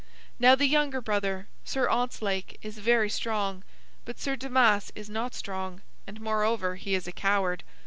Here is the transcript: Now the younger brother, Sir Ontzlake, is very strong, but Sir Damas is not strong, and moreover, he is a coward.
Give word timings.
Now 0.39 0.55
the 0.55 0.65
younger 0.65 0.99
brother, 0.99 1.47
Sir 1.63 1.87
Ontzlake, 1.87 2.57
is 2.63 2.79
very 2.79 3.07
strong, 3.07 3.63
but 4.03 4.19
Sir 4.19 4.35
Damas 4.35 4.91
is 4.95 5.11
not 5.11 5.35
strong, 5.35 5.83
and 6.07 6.19
moreover, 6.19 6.75
he 6.77 6.95
is 6.95 7.07
a 7.07 7.11
coward. 7.11 7.63